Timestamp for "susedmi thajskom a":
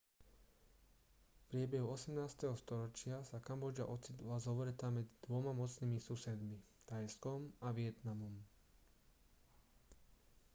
6.07-7.67